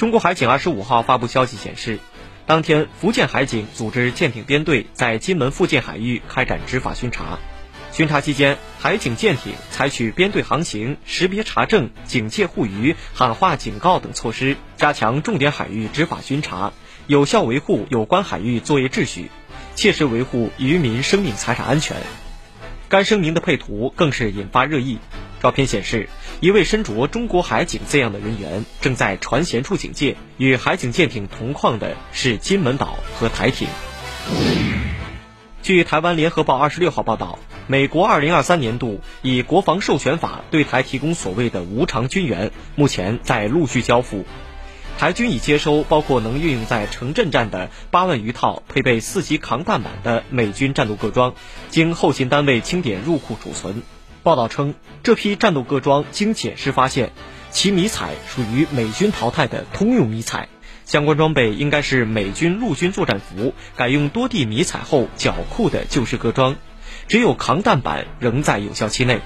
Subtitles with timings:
[0.00, 1.98] 中国海警二十五号发布消息显示，
[2.46, 7.38] 当天福建海警组织舰艇编队在金门附近海域开展执法巡查。
[7.92, 16.72] 巡查期间，海警舰艇采取编队航行、识别查证、警戒护渔、喊话警告等措施，加强重点海域执法巡查，
[17.06, 19.30] 有效维护有关海域作业秩序，
[19.74, 21.98] 切实维护渔民生命财产安全。
[22.88, 24.98] 该声明的配图更是引发热议。
[25.40, 26.08] 照片显示，
[26.40, 33.66] 一位身着中国海警字样的人员正在船舷处警戒，与海警舰艇同框的是金门岛和台艇。
[35.62, 44.24] 据台湾联合报二十六号报道，美国二零二三年度以国防授权法对台提供所谓的无偿军援，目前在陆续交付。
[44.98, 51.34] 台军已接收包括能运用在城镇战的八万余套配备四级扛弹板的美军战斗各装，
[51.70, 53.82] 经后勤单位清点入库储存。
[54.22, 57.12] 报道称，这批战斗各装经检视发现，
[57.50, 60.48] 其迷彩属于美军淘汰的通用迷彩，
[60.84, 66.56] 相关装备应该是美军陆军作战服改用多地迷彩后缴库的旧式各装，
[67.08, 69.20] 只有扛弹板仍在有效期内。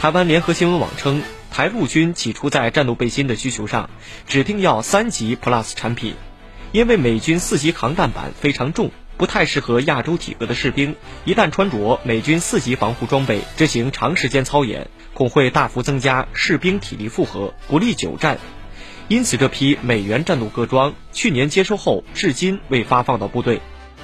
[0.00, 3.88] 台湾联合新闻网称，台陆军起初在战斗背心的需求上
[4.26, 6.16] 指定要三级 Plus 产品，
[6.72, 8.90] 因为美军四级扛弹板非常重。
[9.16, 18.38] 不太适合亚洲体格的士兵，一旦穿着美军四级防护装备执行长时间操演，恐会大幅增加士兵体力负荷，不利久战。
[19.08, 23.62] 因此，这批美元战斗各装去年接收后，至今未发放到部队。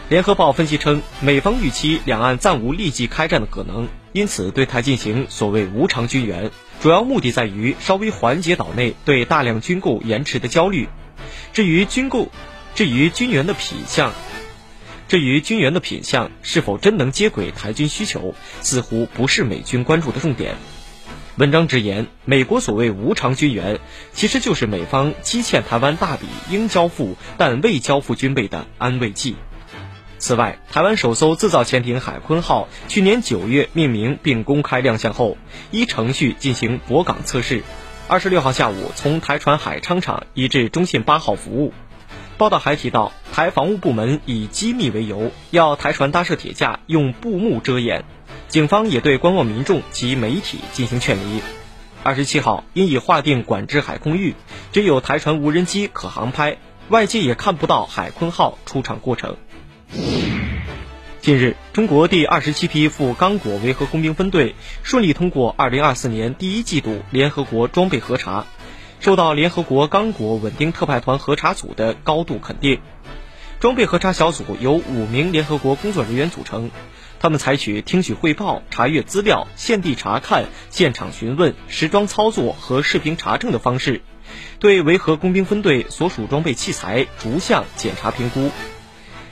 [0.08, 6.50] 联合报分析称，美方预期两岸暂无立即开战的可能，因此对台进行所谓无偿军援，
[6.80, 10.88] 主要目的在于稍微缓解岛内对大量军购延迟的焦虑。
[11.52, 12.28] 至于军购，
[12.74, 14.12] 至于军援的品项。
[15.08, 20.54] 至于军援的品相是否真能接轨台军需求，似乎不是美军关注的重点。
[21.36, 23.80] 文章直言，美国所谓无偿军援，
[24.12, 29.36] 其实就是美方积欠台湾大笔应交付但未交付军备的安慰剂。
[30.18, 35.36] 此外，台湾首艘自造潜艇“海鲲号”去年九月命名并公开亮相后，
[35.70, 37.64] 依程序进行驳港测试，
[38.08, 41.72] 二十六号下午从台船海昌厂移至中信八号服务。
[42.38, 48.04] 报道还提到，台防务部门以机密为由，要台船搭设铁架，用布幕遮掩。
[48.48, 51.40] 警方也对观望民众及媒体进行劝离。
[52.02, 54.34] 二十七号，因已划定管制海空域，
[54.72, 59.36] 只有台船无人机可航拍，外界也看不到海鲲号出场过程。
[61.20, 68.46] 近日，中国第二十七批赴刚果维和工兵分队顺利通过二零二四年第一季度联合国装备核查。
[69.02, 72.80] 受到联合国刚果稳定特派团核查组的高度肯定，
[73.58, 76.70] 装备核查小组由五名联合国工作人员组成，
[77.18, 84.02] 他们采取听取汇报、查阅资料、现地查看、现场询问、实装操作和视频查证的方式，
[84.60, 88.52] 对维和工兵分队所属装备器材逐项检查评估。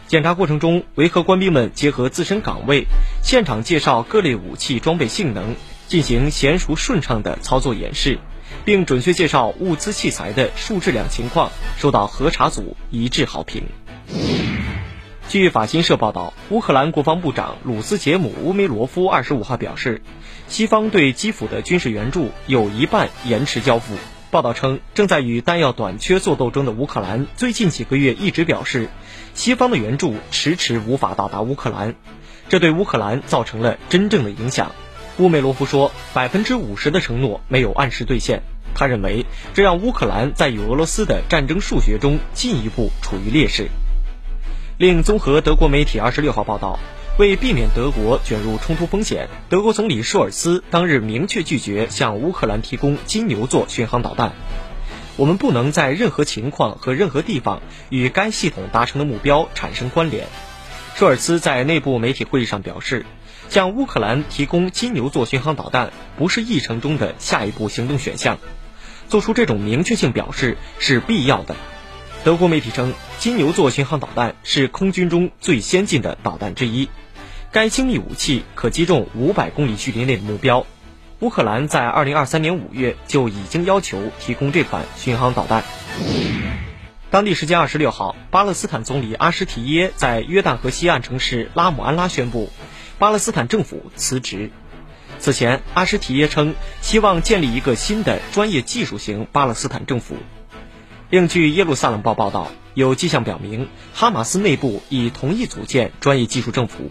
[0.09, 2.89] 检查过程中，维和官兵们结合自身岗位，
[3.23, 5.55] 现场介绍各类武器装备性能，
[5.87, 8.19] 进行娴熟顺畅的操作演示。
[8.65, 13.63] 并准确介绍物资器材的数质量情况，受到核查组一致好评。
[15.29, 20.03] 据法新社报道，乌克兰国防部长鲁斯杰姆乌梅罗夫二十五号表示，
[20.49, 23.95] 西方对基辅的军事援助有一半延迟交付。
[24.33, 28.89] 报道称，正在与弹药短缺作斗争的乌克兰，最近几个月一直表示，
[29.35, 31.95] 西方的援助迟迟无法到达乌克兰，
[32.49, 34.73] 这对乌克兰造成了真正的影响。
[35.21, 38.41] 乌梅罗夫说，百分之五十的承诺没有按时兑现。
[38.75, 43.69] 他认为，这让乌克兰在与俄罗斯的战争数学中进一步处于劣势。
[44.79, 46.79] 另，综合德国媒体二十六号报道，
[47.19, 54.33] 为避免德国卷入冲突风险，德国总理舒尔茨当日明确拒绝向乌克兰提供金牛座巡航导弹。
[55.19, 57.61] 我们不能在任何情况和任何地方
[57.91, 60.29] 与该系统达成的目标产生关联。
[60.95, 63.05] 舒尔茨在内部媒体会议上表示。
[63.51, 68.39] 向乌克兰提供金牛座巡航导弹不是议程中的下一步行动选项，
[69.09, 71.57] 做出这种明确性表示是必要的。
[72.23, 76.89] 德国媒体称，金牛座巡航导弹是空军中最先进的导弹之一，
[77.51, 80.65] 该精密武器可击中五百公里距离内的目标。
[81.19, 85.65] 乌克兰在2023年5月就已经要求提供这款巡航导弹。
[87.11, 92.49] 当地时间26号，巴勒斯坦总理阿什提耶在约旦河西岸城市拉姆安拉宣布，
[93.01, 94.51] 巴勒斯坦政府辞职。
[95.19, 100.17] 此前，阿什提耶称希望建立一个新的专业技术型巴勒斯坦政府。
[101.09, 106.91] 另据耶路撒冷报报道，有迹象表明，哈马斯内部已同意组建专业技术政府，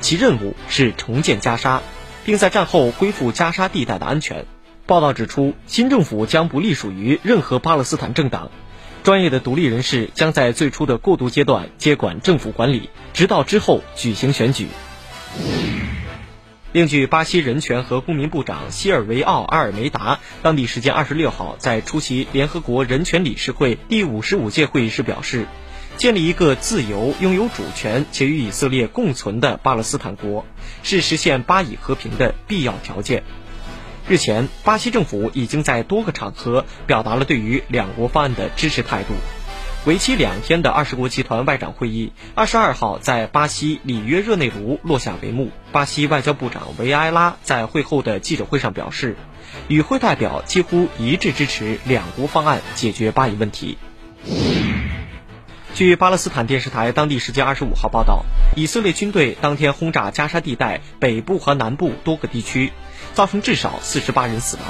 [0.00, 1.82] 其任务是重建加沙，
[2.24, 4.46] 并在战后恢复加沙地带的安全。
[4.86, 8.50] 报道指出，新政府将不隶属于任何巴勒斯坦政党，
[9.02, 14.68] 专业的独立人士将在最初的过渡阶段接管政府管理，直到之后举行选举。
[16.72, 25.46] 另据巴西人权和公民部长西尔维奥·阿尔梅达当地时间二十六号在出席联合国人权理事会第五十五届会议时表示，
[25.98, 30.46] 建立一个自由、拥有主权且与以色列共存的巴勒斯坦国，
[30.82, 33.22] 是实现巴以和平的必要条件。
[34.08, 39.12] 日前，巴西政府已经在多个场合表达了对于两国方案的支持态度。
[39.84, 45.50] 为期两天的二十国集团外长会议，二十二号在巴西里约热内卢落下帷幕。
[45.72, 49.16] 巴西外交部长维埃拉在会后的记者会上表示，
[49.66, 53.76] 与会代表几乎一致支持两国方案解决巴以问题。
[55.74, 58.24] 据巴勒斯坦电视台当地时间二十五号报道，
[58.54, 62.72] 以色列军队当天轰炸加沙地带北部和南部多个地区，
[63.14, 64.64] 造成至少四十八人死亡。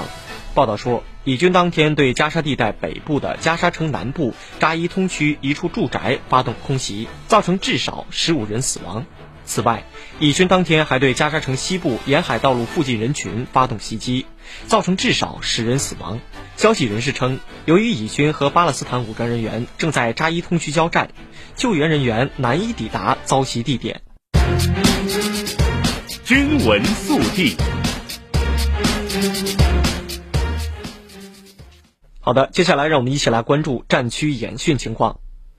[0.54, 9.06] 报道说，以军当天对加沙地带北部的加沙城南部扎伊通区一处住宅发动空袭，造成至少十五人死亡。
[9.44, 9.84] 此外，
[10.20, 14.26] 以军当天还对加沙城西部沿海道路附近人群发动袭击，
[14.66, 16.20] 造成至少十人死亡。
[16.56, 21.10] 消息人士称，由于以军和巴勒斯坦武装人员正在扎伊通区交战，
[21.56, 24.02] 救援人员难以抵达遭袭地点。
[26.24, 27.56] 军闻速递。
[32.24, 35.18] 好的，接下来让我们一起来关注战区演训情况。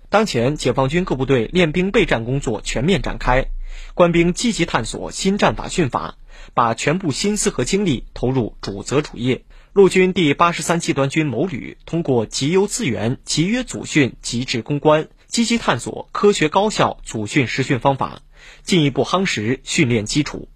[0.09, 3.47] 当前，解放军各部队练兵备战工作全面展开，
[3.95, 6.15] 官兵积极探索新战法训法，
[6.53, 9.43] 把全部心思和精力投入主责主业。
[9.73, 18.21] 陆军第八十三集团军某旅通过集优资源、集约组训、集智攻关，积极探索科学高效组训实训方法，
[18.61, 20.47] 进一步夯实训练基础。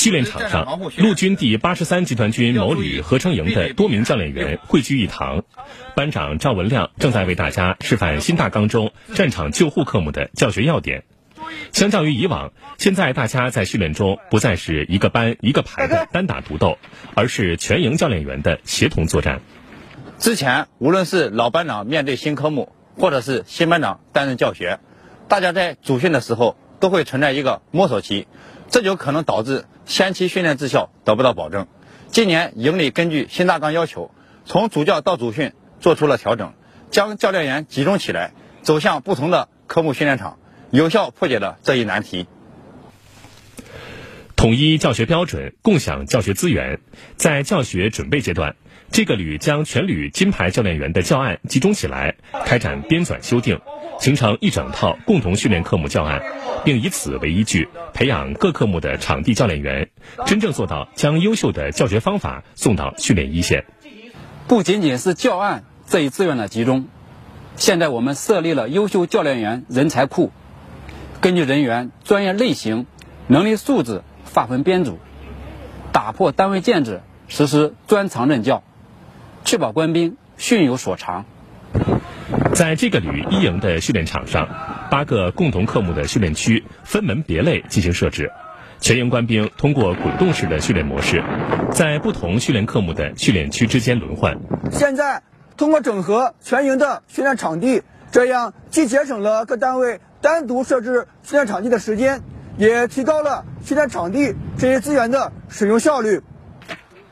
[0.00, 5.44] 训练场上，陆军第八十三集团军某旅合成营的多名教练员汇聚一堂，
[5.94, 11.04] 班长赵文亮正在为大家示范新大纲中战场救护科目的教学要点。
[11.72, 16.78] 相较于以往，现在大家在训练中不再是一个班一个排的单打独斗，
[17.14, 19.42] 而是全营教练员的协同作战。
[20.18, 24.80] 之前无论是老班长面对新科目，或者是新班长担任教学，
[25.28, 28.26] 大家在组训的时候都会存在一个摸索期。
[28.70, 31.66] 这就可能导致先期训练质效得不到保证。
[32.08, 34.10] 今年营里根据新大纲要求，
[34.46, 36.54] 从主教到主训做出了调整，
[36.90, 38.32] 将教练员集中起来，
[38.62, 40.38] 走向不同的科目训练场，
[40.70, 42.26] 有效破解了这一难题。
[44.40, 46.80] 统一教学标准，共享教学资源。
[47.16, 48.56] 在教学准备阶段，
[48.90, 52.14] 这个旅将全旅金牌教练员的教案集中起来，
[52.46, 53.60] 开展编纂修订，
[53.98, 56.22] 形成一整套共同训练科目教案。
[56.64, 59.90] 并以此为依据，培养各科目的场地教练员，
[60.24, 63.66] 真正做到将优秀的教学方法送到训练一线。
[64.48, 66.88] 不仅仅是教案这一资源的集中，
[67.56, 70.32] 现在我们设立了优秀教练员人才库，
[71.20, 72.86] 根据人员专业类型、
[73.26, 74.00] 能力素质
[74.32, 74.98] 划分编组，
[75.92, 78.62] 打破单位建制，实施专长任教，
[79.44, 81.24] 确保官兵训有所长。
[82.54, 84.48] 在这个旅一营的训练场上，
[84.90, 88.30] 八个共同科目的训练区分门别类进行设置，
[88.80, 91.22] 全营官兵通过滚动式的训练模式，
[91.72, 94.38] 在不同训练科目的训练区之间轮换。
[94.70, 95.22] 现在
[95.56, 97.82] 通过整合全营的训练场地，
[98.12, 102.20] 这样既节省了各单位单独设置训练场地的时间，
[102.58, 106.20] 也提高了训练场地这些资源的使用效率。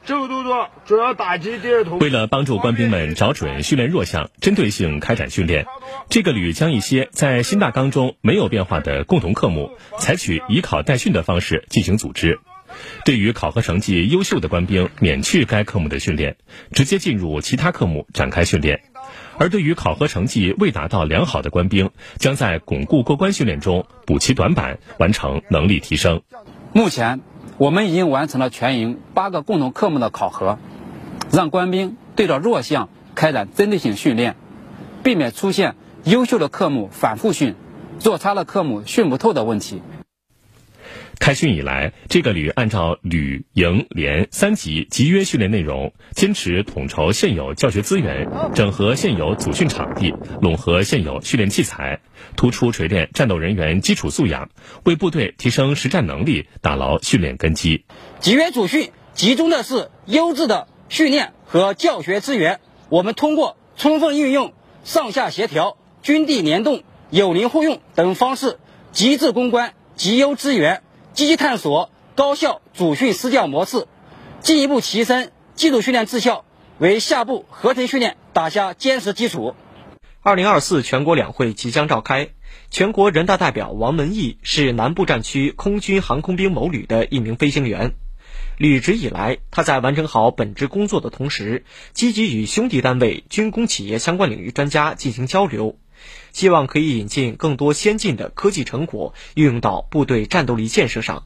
[0.04, 1.98] 这个动作主要打击第二头。
[1.98, 5.66] 为了帮助官兵们找准训练弱项，针对性开展训练，
[6.08, 12.40] 这个旅将一些在新大纲中没有变化的共同科目，采取以考代训的方式进行组织。
[13.04, 16.36] 对于考核成绩优秀的官兵，免去该科目的训练，
[16.72, 18.78] 直接进入其他科目展开训练；
[19.38, 26.22] 而对于考核成绩未达到良好的官兵，将在巩固过关训练中补齐短板，完成能力提升。
[26.72, 27.20] 目前。
[27.56, 30.60] 我们已经完成了全营八个共同科目的考核，
[31.32, 34.36] 让官兵对照弱项开展针对性训练，
[35.02, 37.56] 避免出现优秀的科目反复训、
[37.98, 39.82] 做差的科目训不透的问题。
[41.18, 52.00] 开训以来，这个旅按照旅、营、连三级集约训练内容，坚持统筹现有教学资源，整合现有组训场地，拢合现有训练器材，
[52.36, 54.48] 突出锤炼战斗人员基础素养，
[54.84, 57.84] 为部队提升实战能力打牢训练根基。
[58.20, 68.58] 集约组训集中的是优质的训练和教学资源，我们通过充分运用上下协调、军地联动、友邻互用等方式，
[68.92, 70.82] 集智攻关、集优资源。
[71.18, 73.88] 积极探索高效主训施教模式，
[74.38, 76.44] 进一步提升基础训练质效，
[76.78, 79.56] 为下步合成训练打下坚实基础。
[80.22, 82.28] 二零二四全国两会即将召开，
[82.70, 87.94] 全国人大代表王文义是南部战区空军航空兵某旅的一名飞行员。
[88.56, 95.80] 履职以来，他在完成好本职工作的同时，积极与兄弟单位、军工企业相关领域专家进行交流。
[96.32, 101.24] 希望可以引进更多先进的科技成果，运用到部队战斗力建设上。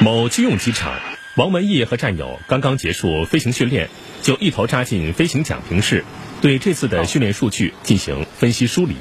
[0.00, 0.98] 某军用机场，
[1.36, 3.90] 王文义和战友刚刚结束飞行训练，
[4.22, 6.04] 就一头扎进飞行讲评室，
[6.40, 8.96] 对这次的训练数据进行分析梳理。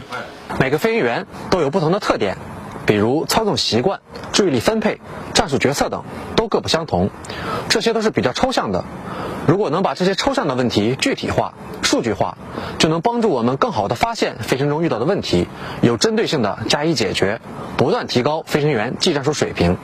[0.59, 2.37] 每个飞行员都有不同的特点，
[2.89, 3.99] 比如操纵习惯、
[4.33, 4.99] 注意力分配、
[5.35, 6.05] 战术决策等，
[6.35, 7.11] 都各不相同。
[7.69, 8.83] 这些都是比较抽象的。
[9.45, 11.53] 如果能把这些抽象的问题具体化、
[11.83, 12.39] 数据化，
[12.79, 15.45] 就能帮助我们更好地发现飞行中遇到的问题，
[15.83, 17.39] 有针对性地加以解决，
[17.77, 19.77] 不断提高飞行员技战术水平。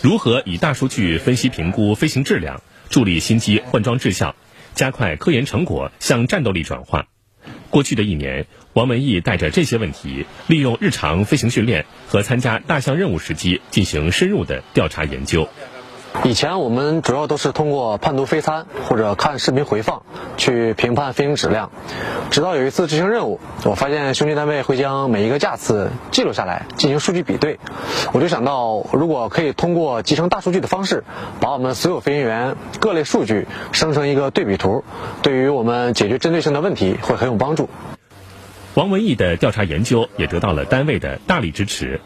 [0.00, 4.36] 如何以大数据分析评估飞行质量，助力新机换装质效，
[4.76, 7.06] 加快科研成果向战斗力转化？
[7.74, 15.48] 过去的一年，王文义带着这些问题，利用日常飞行训练和参加大项任务时机进行深入的调查研究。
[16.22, 20.02] 以前我们主要都是通过判读飞参或者看视频回放
[20.36, 21.70] 去评判飞行质量，
[22.30, 27.58] 直到有一次执行任务，我发现兄弟单位会将每一个架次记录下来进行数据比对，
[28.12, 31.04] 我就想到如果可以通过集成大数据的方式，
[31.40, 34.84] 把我们所有飞行员各类数据生成一个对比图，
[35.20, 37.68] 对于我们解决针对性的问题会很有帮助。
[38.74, 42.00] 王文义的调查研究也得到了单位的大力支持，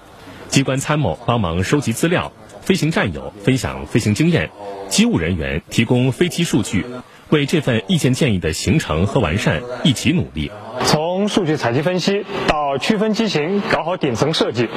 [0.49, 2.33] 机关参谋帮忙收集资料。
[2.69, 4.51] 飞行战友分享飞行经验，
[4.89, 6.85] 机务人员提供飞机数据，
[7.31, 10.51] 为这份意见建议的形成和完善一起努力。
[10.85, 14.69] 从数据采集分析到区分机型，搞好顶层设计，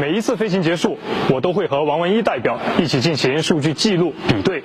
[0.00, 0.96] 每一次飞行结束，
[1.28, 4.62] 我都会和王文一代表一起进行数据记录比对，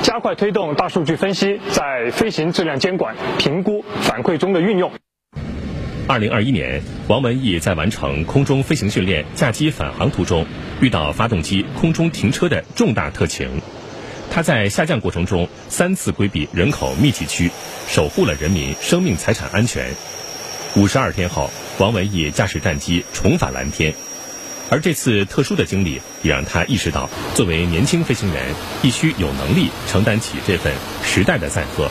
[0.00, 4.90] 加快推动大数据分析在飞行质量监管、评估、反馈中的运用。
[6.08, 10.46] 二零二一年，王文义在完成空中飞行训练驾机返航途中，
[10.80, 13.60] 遇到发动机空中停车的重大特情。
[14.30, 17.50] 他在下降过程中三次规避人口密集区，
[17.88, 19.90] 守护了人民生命财产安全。
[20.76, 23.92] 五十二天后，王文义驾驶战机重返蓝天。
[24.70, 28.46] 而这次特殊的经历，也让他意识到，作为年轻飞行员，
[28.80, 30.72] 必须有能力承担起这份
[31.04, 31.90] 时代的载荷。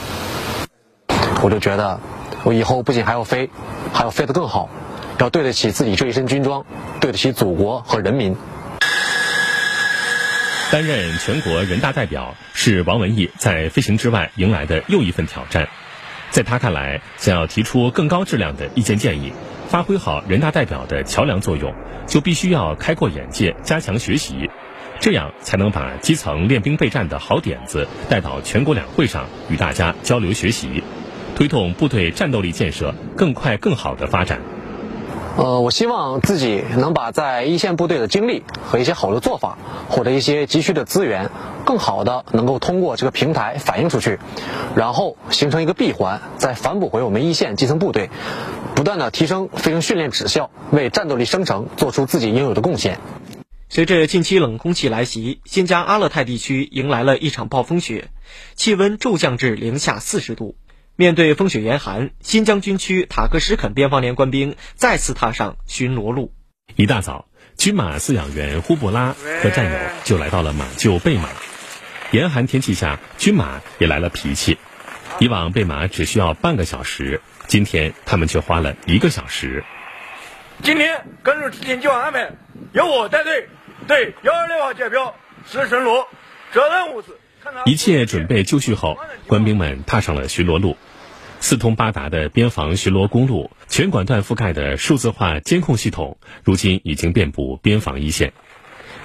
[1.44, 2.00] 我就觉得。
[2.44, 3.50] 我以后不仅还要飞，
[3.98, 4.70] 还要飞得更好，
[5.18, 6.64] 要对得起自己这一身军装，
[7.02, 8.36] 对得起祖国和人民。
[10.72, 15.68] 担任全国人大代表是王文义在飞行之外迎来的又一份挑战。
[16.30, 19.34] 在他看来，想要提出更高质量的意见建议，
[19.68, 21.74] 发挥好人大代表的桥梁作用，
[22.06, 24.52] 就必须要开阔眼界，加强学习，
[25.00, 30.84] 这样才能把基层练兵备战的好点子带到全国两会上与大家交流学习。
[31.38, 34.42] 推动部队战斗力建设更快更好的发展。
[35.38, 41.30] 呃，我希望自己能把在一线部队的经历和一些好的做法，或者一些急需的资源，
[41.64, 44.18] 更好的能够通过这个平台反映出去，
[44.76, 48.10] 然后形成一个闭环，再反哺回我们一线基层部队，
[48.74, 53.00] 不断的提升飞行训练质效，为战斗力生成做出自己应有的贡献。
[53.70, 58.08] 随着近期冷空气来袭，新疆阿勒泰地区迎来了一场暴风雪，
[58.56, 60.56] 气温骤降至零下四十度。
[61.00, 66.34] 面对风雪严寒，新疆军区塔克什肯边防连官兵再次踏上巡逻路。
[66.76, 71.30] 一大早，军马饲养员呼布拉和战友就来到了马厩备马。
[72.10, 74.58] 严寒天气下，军马也来了脾气。
[75.20, 79.64] 以往备马只需要半个小时，今天他们却花了一个小时。
[80.64, 82.32] 今天根据提前计划安排，
[82.74, 83.50] 由我带队
[83.88, 85.14] 对幺二六号界标
[85.46, 86.08] 实施巡逻，
[86.52, 87.10] 主要任务是。
[87.66, 90.78] 一切准备就绪后，官兵们踏上了巡逻路。
[91.40, 98.34] 四通八达的边防巡逻公路，全管段覆盖的数字化监控系统，如今已经遍布边防一线。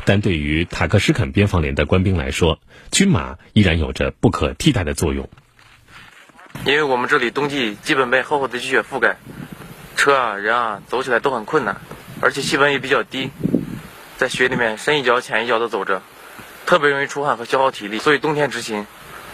[0.04, 2.58] 但对于塔克什肯边防连的官兵来说，
[2.90, 5.28] 军马依然有着不可替代的作用。
[6.64, 9.16] 因为我们这里冬季基本被厚厚的积雪覆盖，
[9.94, 11.80] 车啊人啊走起来都很困难，
[12.20, 13.30] 而且气温也比较低。
[14.16, 16.02] 在雪里面深一脚浅一脚的走着，
[16.66, 18.86] 特别容易出汗和消耗体力，所以冬天执勤，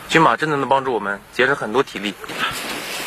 [0.08, 2.14] 军马真的能帮助我们节省很多体力。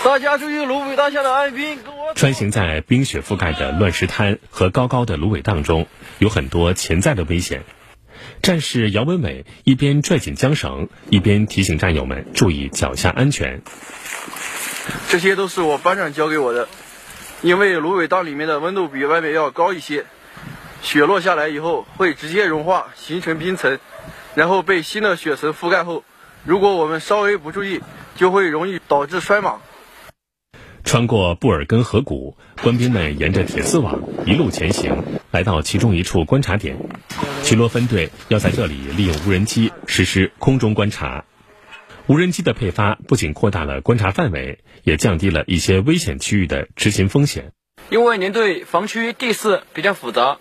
[0.03, 1.79] 大家注意芦苇荡下的爱兵。
[2.15, 5.87] 穿行在冰雪覆盖的乱石滩和高高的芦苇荡中，
[6.17, 7.63] 有很多潜在的危险。
[8.41, 13.61] 战士姚文伟一边拽紧缰绳，一边提醒战友们注意脚下安全。
[15.09, 16.67] 这些都是我班长教给我的，
[17.41, 20.05] 因为芦苇荡里面的温度比外面要高一些，
[20.81, 23.79] 雪落下来以后会直接融化形成冰层，
[24.35, 26.03] 然后被新的雪层覆盖后，
[26.43, 27.81] 如果我们稍微不注意，
[28.15, 29.57] 就会容易导致摔马。
[30.83, 36.77] 穿过布尔根河谷，官兵们沿着铁丝网一路前行，来到其中一处观察点。
[37.43, 41.23] 巡逻分队要在这里利用无人机实施空中观察。
[42.07, 47.53] 无人机的配发不仅扩大了观察范围，也降低了一些危险区域的执勤风险。
[47.89, 50.39] 因为您对防区地势比较复杂，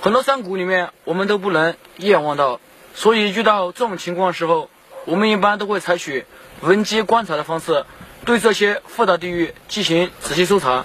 [0.00, 2.60] 很多山谷里面我们都不能一眼望到，
[2.94, 4.70] 所以遇到这种情况的时候，
[5.06, 6.24] 我们一般都会采取
[6.62, 7.84] 无人机观察的方式。
[8.24, 10.84] 对这些复杂地域进行仔细搜查。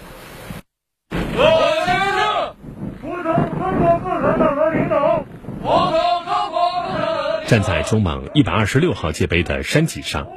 [7.48, 10.28] 站在中邙一百二十六号界碑的山脊上，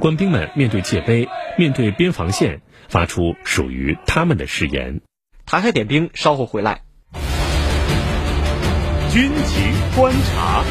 [0.00, 5.02] 官兵们面对界碑，面对边防线，发出属于他们的誓言。
[5.44, 6.83] 台海点兵，稍后回来。
[9.14, 10.64] 军情观察。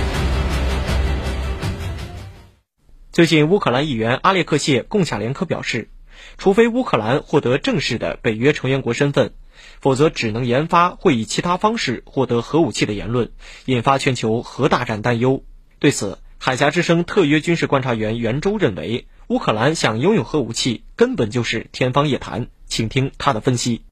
[3.14, 5.88] 最近，乌克兰议员阿列克谢·贡恰连科表示，
[6.38, 9.34] 除非乌克兰获得正式的北约成员国身份，
[9.80, 13.32] 否则只能研发会以其他方式获得核武器的言论，
[13.64, 15.46] 引发全球核大战担忧。
[15.80, 22.48] 对此，海峡之声特约军事观察员袁周认为，乌克兰想拥有核武器根本就是天方夜谭。
[22.66, 23.84] 请听他的分析。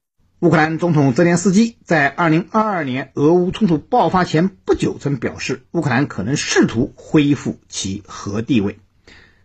[0.42, 8.80] 乌克兰总统泽连斯基在2022年俄乌冲突爆发前不久曾表示，乌克兰可能试图恢复其核地位。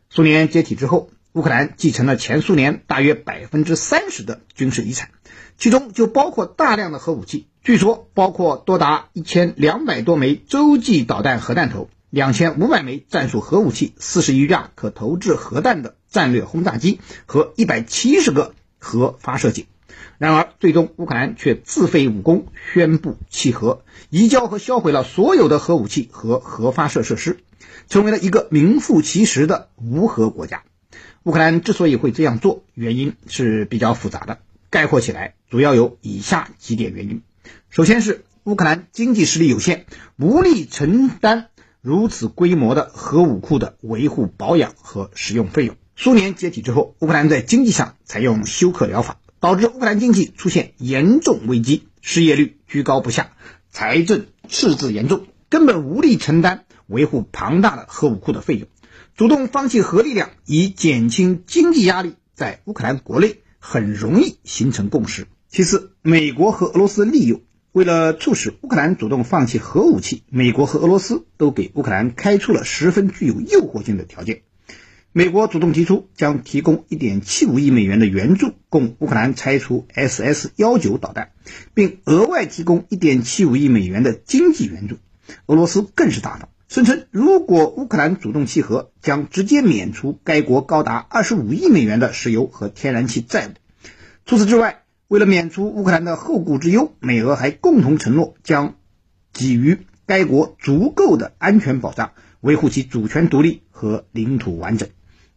[0.09, 5.09] 苏联解体之后，乌克兰继承了前苏联大约百分之三十的军事遗产，
[5.55, 19.67] 其中就包括大量的核武器，据说包括多达一千两百多枚洲际导弹核弹头、两千五百枚战术核武器、四十余架可投掷核弹的战略轰炸机和一百七十个核发射井。
[20.17, 27.37] 然而，最终乌克兰却自废武功，宣布弃核，移交和销毁了所有的核武器和核发射设施。
[27.89, 30.63] 成为了一个名副其实的无核国家。
[31.23, 37.21] 乌克兰之所以会这样做，原因是比较复杂的，概括起来主要有以下几点原因：
[37.69, 39.85] 首先是乌克兰经济实力有限，
[40.17, 41.47] 无力承担
[41.81, 45.77] 如此规模的核武库的维护、保养和使用费用。
[45.95, 53.31] 苏联解体之后，乌克兰在经济上采用休克疗法，导致乌克兰经济出现严重危机，失业率居高不下，
[53.69, 56.65] 财政赤字严重，根本无力承担。
[56.87, 58.69] 维护庞大的核武库的费用，
[59.13, 65.27] 主动放弃核力量以减轻经济压力，在乌克兰国内很容易形成共识。
[65.49, 67.41] 其次，美国和俄罗斯利诱，
[67.73, 74.43] 为了促使乌克兰主动放弃核武器，美国和俄罗斯都给乌克兰开出了十分具有诱惑性的条件。
[75.17, 81.31] 美国主动提出将提供1.75亿美元的援助，供乌克兰拆除 SS-19 导弹，
[81.73, 84.97] 并额外提供1.75亿美元的经济援助。
[85.47, 86.49] 俄罗斯更是大方。
[86.67, 93.51] 声称，如果乌克兰主动契合，将直接免除该国高达二十五亿美元的石油和天然气债务。
[94.27, 98.75] 除此之外，为了免除乌克兰的后顾之忧，美俄还共同承诺将
[99.33, 104.87] 给予该国足够的安全保障，维护其主权独立和领土完整。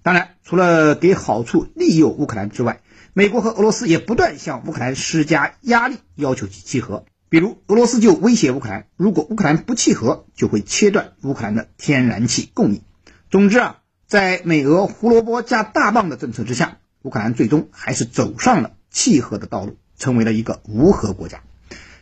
[0.02, 2.80] 当然，除了给好处利诱乌克兰之外，
[3.12, 7.04] 美国和俄罗斯也不断向乌克兰施加压力，要求其弃核。
[7.28, 12.82] 比如，俄罗斯就威胁乌克兰，如果乌克兰不弃核，就会切断乌克兰的天然气供应。
[13.30, 21.42] 总之啊，在美俄胡萝卜加大棒的政策之下，乌克兰最终还是走上了弃核的道路，成为了一个无核国家。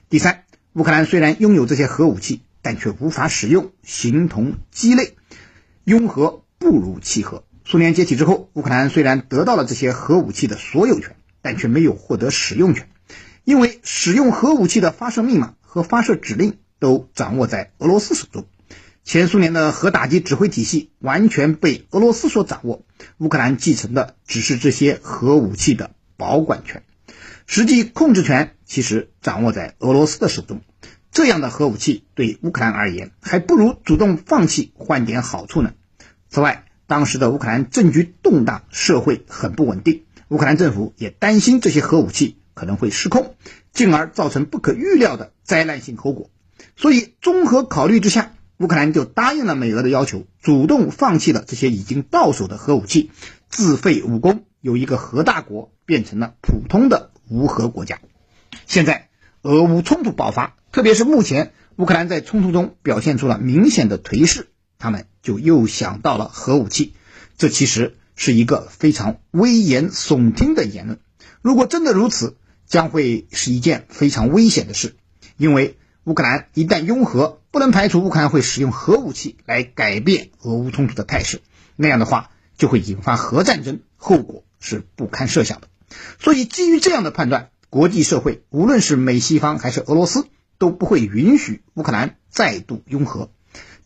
[0.08, 5.14] 第三，乌克兰虽然拥有这些核武器，但却无法使用，形同鸡肋。
[5.84, 7.44] 拥核不如弃核。
[7.70, 12.88] 苏联解体之后，乌克兰虽然得到了这些核武器的所有权，但却没有获得使用权。
[13.44, 18.46] 因为使用核武器的发射密码和发射指令都掌握在俄罗斯手中，
[19.04, 22.86] 前苏联的核打击指挥体系完全被俄罗斯所掌握，
[23.18, 26.82] 乌克兰继承的只是这些核武器的保管权，
[27.44, 30.62] 实际控制权其实掌握在俄罗斯的手中。
[31.12, 35.74] 这样的核武器对乌克兰而言，还不如主动放弃换点好处呢。
[36.30, 42.34] 此外，当时的乌克兰政局动荡，社会很不稳定，乌克兰政府也担心这些核武器。
[42.54, 43.36] 可能会失控，
[43.72, 46.28] 进而造成不可预料的灾难性后果。
[46.74, 53.12] 所以综合考虑之下，乌克兰就答应了美俄的要求，主动放弃了这些已经到手的核武器，
[53.48, 58.00] 自废武功，由一个核大国变成了普通的无核国家。
[58.66, 59.08] 现在
[59.42, 66.94] 俄乌冲突爆发，特别是目前乌克兰在冲突中表现出了明显的颓势，他们就又想到了核武器。
[67.36, 70.98] 这其实是一个非常危言耸听的言论。
[71.42, 72.36] 如果真的如此，
[72.66, 74.96] 将会是一件非常危险的事，
[75.36, 81.40] 因为乌克兰一旦拥核，不能排除乌克兰会使用核武器来改变俄乌冲突的态势。
[81.76, 85.68] 那样的话，就会引发核战争，后果是不堪设想的。
[86.18, 90.26] 所以，基于这样的判断，国际社会无论是美西方还是俄罗斯，
[90.58, 93.30] 都不会允许乌克兰再度拥核。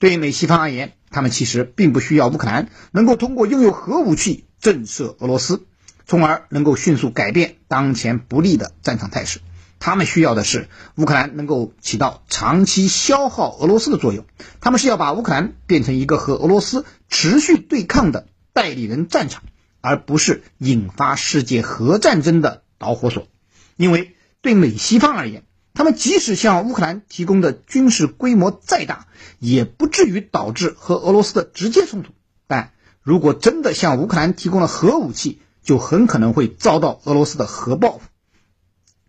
[0.03, 5.65] 对于美西方而言，他们其实并不需要乌克兰能够通过拥有核武器震慑俄罗斯，
[6.07, 9.39] 从而能够迅速改变当前不利的战场态势。
[9.79, 14.25] 他们需要的是乌克兰能够起到长期消耗俄罗斯的作用。
[14.61, 19.45] 他们是要把乌克兰变成一个和俄罗斯持续对抗的代理人战场，
[19.81, 23.29] 而不是引发世界核战争的导火索。
[23.77, 29.07] 因为对美西方而言，他们即使向乌克兰提供的军事规模再大，
[29.39, 32.13] 也不至于导致和俄罗斯的直接冲突。
[32.47, 38.09] 但如果真的向乌克兰提供了核武器，就很可能会遭到俄罗斯的核报复。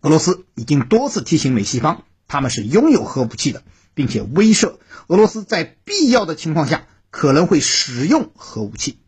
[0.00, 3.62] 俄罗斯已经多次提醒美西方，他们是拥有核武器的，
[3.94, 8.98] 并且威慑俄罗斯在必要的情况下可能会使用核武器。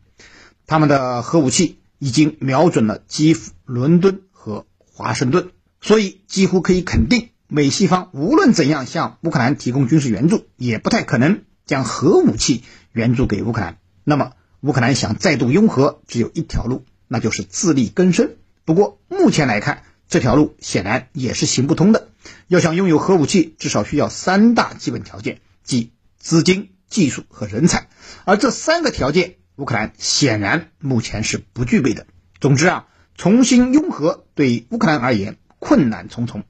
[0.65, 13.77] 他们的核武器已经瞄准了基辅、伦敦和华盛顿，所以几乎可以肯定，美西方无论怎样向乌克兰提供军事援助，也不太可能将核武器援助给乌克兰。
[14.03, 18.35] 那么，乌克兰想再度拥核，只有一条路，那就是自力更生。
[18.65, 22.09] 不过，目前来看，这条路显然也是行不通的。
[22.47, 27.87] 要想拥有核武器，至少需要三大基本条件，即资金、技术和人才。
[28.25, 32.07] 而这三个条件，乌克兰显然目前是不具备的。
[32.41, 36.43] 总之啊，重新拥核对乌克兰而言困难重重，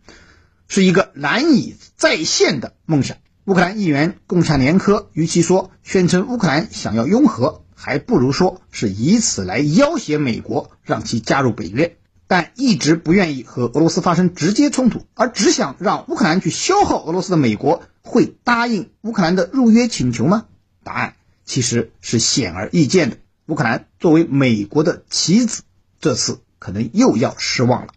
[0.68, 3.18] 是一个难以再现的梦想。
[3.46, 11.98] 乌克兰议员贡恰年科与其说宣称乌克兰想要拥核，还不如说是以此来要挟美国，让其加入北约。
[12.30, 20.46] 但一直不愿意和俄罗斯发生直接冲突，而只想让乌克兰去消耗俄罗斯的美国，会答应乌克兰的入约请求吗？
[20.84, 23.18] 答案其实是显而易见的。
[23.46, 25.62] 乌克兰作为美国的棋子，
[26.02, 27.94] 这次可能又要失望了。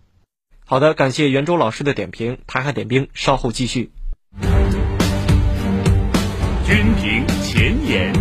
[0.70, 2.38] 好的，感谢袁周老师的点评。
[2.46, 3.90] 台海点兵稍后继续。
[6.64, 8.12] 军评前沿。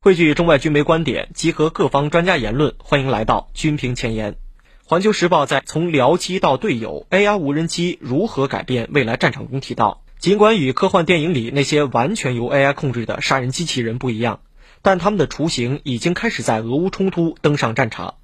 [0.00, 4.36] 汇聚中外军媒观点，集合各方专家言论，欢迎来到军评前沿。
[4.82, 14.40] 环球时报在从僚机到队友，AI 无人机如何改变未来战场中提到，尽管与科幻电影里那些完全由 AI 控制的杀人机器人不一样，
[14.80, 18.14] 但他们的雏形已经开始在俄乌冲突登上战场，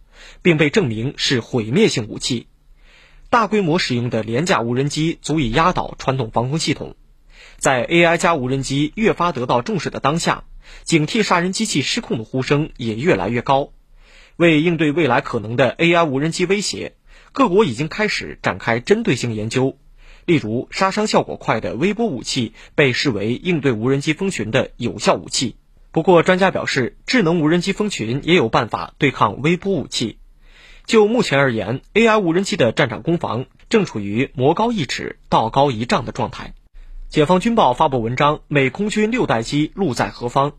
[0.42, 2.46] 并被证明是毁灭性武器。
[3.28, 6.96] 大规模使用的廉价无人机足以压倒传统防空系统。
[7.58, 10.44] 在 AI 加无人机越发得到重视的当下。
[10.84, 13.72] 警惕杀人机器失控的呼声也越来越高。
[14.36, 16.94] 为应对未来可能的 AI 无人机威胁，
[17.32, 19.76] 各国已经开始展开针对性研究。
[20.26, 25.56] 例如，杀伤效果快的微波武器被视为应对无人机蜂群的有效武器。
[25.92, 30.18] 不过，专家表示，智能无人机蜂群也有办法对抗微波武器。
[30.86, 36.54] 就目前而言，AI 无人机的战场攻防正处于魔高一尺，道高一丈的状态。
[37.08, 40.52] 解放军报发布文章：美空军六代机路在何方？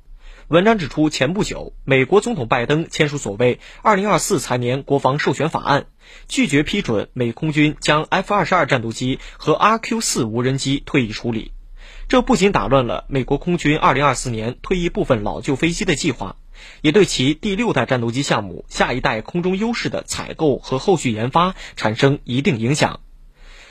[0.49, 5.85] 文章指出，前不久，美国总统拜登签署所谓“二零二四财年国防授权法案”，
[6.27, 11.53] 拒绝批准美空军将 F 二十二战斗机和 RQ 四无人机退役处理。
[12.11, 16.35] 这不仅打乱了美国空军二零二四年退役部分老旧飞机的计划，
[16.81, 22.99] 也对其第六代战斗机项目下一代空中优势的采购和后续研发产生一定影响。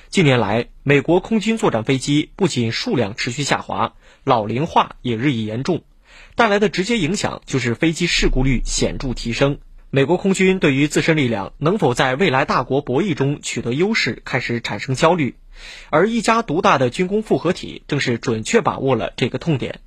[0.08, 3.92] 近年来，美国空军作战飞机不仅数量持续下滑，
[4.24, 5.82] 老龄化也日益严重，
[6.34, 9.58] 带来的直接影响就是飞机事故率显著提升。
[9.90, 15.34] 美国空军对于自身力量能否在未来大国博弈中取得优势开始产生焦虑，
[15.90, 19.80] 而一家独大的军工复合体正是准确把握了这个痛点，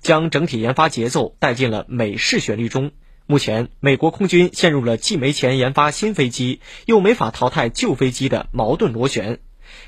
[0.00, 2.92] 将整体研发节奏带进了美式旋律中。
[3.26, 9.38] 目前，美国空军陷入了既没钱研发新飞机，又没法淘汰旧飞机的矛盾螺旋。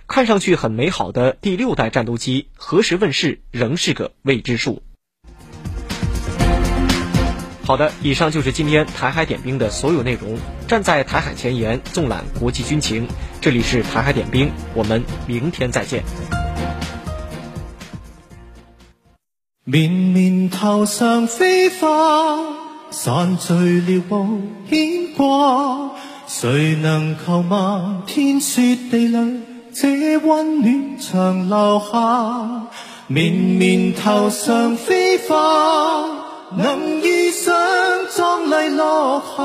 [0.06, 4.82] 看上去很美好的第六代战斗机何时问世，仍是个未知数。
[7.70, 10.36] 好的，以上就是今天台海点兵的所有内容。
[10.66, 13.06] 站在台海前沿，纵览国际军情。
[13.40, 16.02] 这里是台海点兵，我们明天再见。
[19.62, 22.40] 绵绵头上飞花，
[22.90, 25.92] 散聚了无牵挂。
[26.26, 28.02] 谁能求吗？
[28.04, 32.66] 天雪地凉，这温暖长留下。
[33.06, 37.54] 绵绵头上飞花，能遇上
[38.14, 39.42] 壮丽落霞，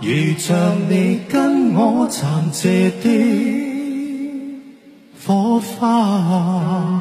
[0.00, 3.08] 如像你跟我残借的
[5.26, 7.00] 火花。